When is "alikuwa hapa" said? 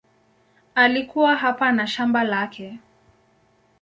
0.75-1.71